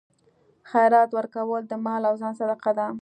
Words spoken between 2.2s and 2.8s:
ځان صدقه